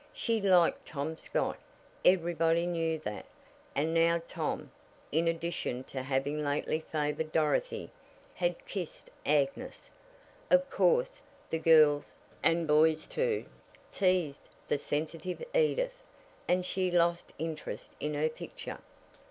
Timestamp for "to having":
5.83-6.43